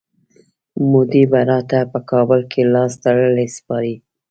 [0.89, 3.93] مودي به راته په کابل کي لاستړلی سپارئ.